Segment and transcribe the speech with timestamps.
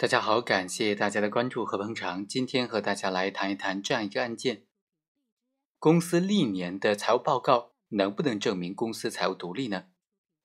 [0.00, 2.26] 大家好，感谢大家的关注和捧场。
[2.26, 4.64] 今天和大家来谈一谈这样一个案件：
[5.78, 9.88] 公司历年的财务报告能不能证明公司财务独立呢？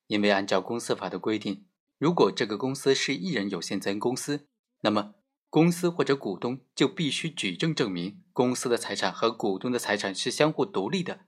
[0.08, 4.50] 因为按照公司法的规定，如果这个公司是一人有限责任公司，
[4.82, 5.14] 那么
[5.50, 11.22] 公司或者股东就必须举证证明公司的财产和股东的财产是相互独立的，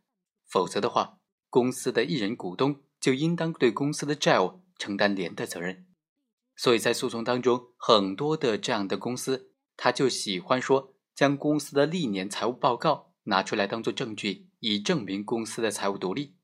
[0.46, 1.20] 否则的话，
[1.50, 5.87] 公司的一人股东就应当对公司的债务承担连带责任。
[6.58, 16.36] 所以在诉讼当中，很多的这样的公司，他就喜欢说将公司的历年财务报告拿出来当做证据，以证明公司的财务独立。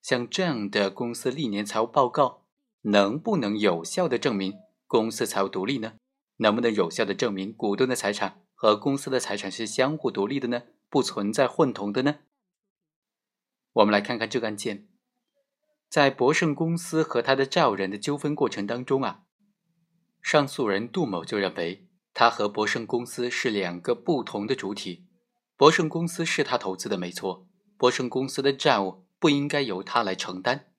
[0.00, 2.46] 像这样的公司历年财务报告，
[2.82, 4.54] 能不能有效的证明
[4.86, 5.94] 公司财务独立呢？
[6.38, 10.62] 能不能有效的证明股东的财产和公司的财产是相互独立的呢？
[10.88, 12.20] 不存在混同的呢？
[13.74, 14.88] 我们来看看这个案件，
[15.90, 19.24] 在博盛公司和他的债务人的纠纷过程当中啊。
[20.26, 25.06] 上诉人杜某就认为，他和博盛公司是两个不同的主体。
[25.56, 27.46] 博盛公司是他投资的，没错。
[27.76, 30.72] 博盛公司的债务不应该由他来承担，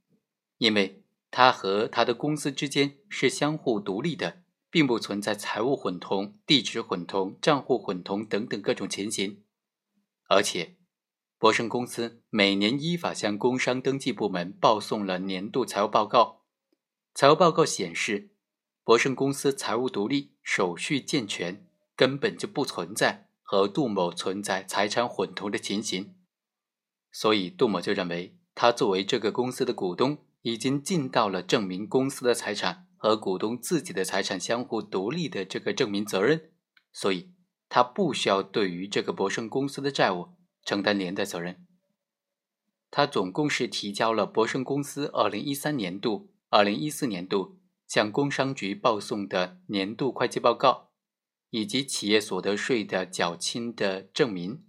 [0.58, 9.46] 因为他和他的公司之间是相互独立的，并不存在财务混同、地址混同、账户混同等等各种情形。
[10.28, 10.76] 而且，
[11.40, 16.42] 博盛公司每年依法向工商登记部门报送了年度财务报告，
[17.14, 18.32] 财务报告显示。
[18.88, 26.16] 博盛公司财务独立，手续健全，根本就不存在和杜某存在财产混同的情形，
[27.12, 36.50] 所以杜某就认为，他作为这个公司的股东，已经尽到了证明公司的财产和股东自己的财产相互独立的这个证明责任，
[36.94, 37.34] 所以
[37.68, 40.30] 他不需要对于这个博盛公司的债务
[40.64, 41.68] 承担连带责任。
[42.90, 47.58] 他总共是提交了博盛公司二零一三年度、二零一四年度。
[47.88, 50.92] 向工商局报送的年度会计报告，
[51.50, 54.66] 以及企业所得税的缴清的证明，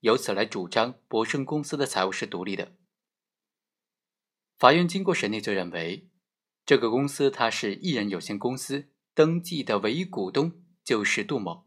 [0.00, 2.72] 由此来主张博盛公司的财务是独立的。
[4.56, 6.08] 法院经过审理就认为，
[6.64, 11.66] 这个公司它是一人有限公司，登记的唯一股东就是杜某。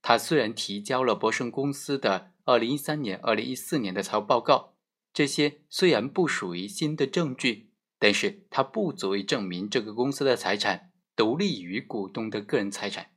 [0.00, 4.76] 他虽然提交了博盛公司的二零一三年、二零一四年的财务报告，
[5.12, 7.72] 这些虽然不属于新的证据。
[7.98, 13.12] 但是它不足以证明这个公司的财产独立于股东的个人财产，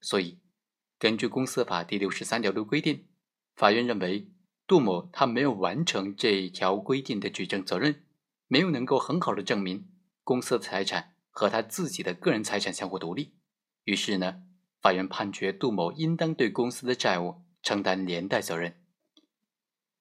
[0.00, 0.40] 所以
[0.98, 3.06] 根据公司法第六十三条的规定，
[3.54, 4.30] 法院认为
[4.66, 8.04] 杜某他没有完成这一条规定的举证责任，
[8.48, 9.88] 没有能够很好的证明
[10.24, 13.34] 公司的财产和他自己的个人财产相互独立，
[13.84, 14.42] 于是呢，
[14.80, 18.80] 法院判决杜某应当对公司的债务承担连带责任。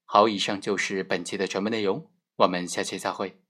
[0.06, 3.42] 好，以上就是本期的全部内容，我们下期再会。